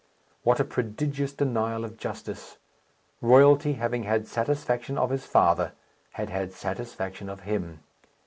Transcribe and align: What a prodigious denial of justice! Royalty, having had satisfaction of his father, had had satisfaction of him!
What 0.41 0.59
a 0.59 0.63
prodigious 0.63 1.31
denial 1.31 1.85
of 1.85 1.95
justice! 1.95 2.57
Royalty, 3.21 3.73
having 3.73 4.01
had 4.01 4.25
satisfaction 4.27 4.97
of 4.97 5.11
his 5.11 5.27
father, 5.27 5.73
had 6.13 6.31
had 6.31 6.53
satisfaction 6.53 7.29
of 7.29 7.41
him! 7.41 7.81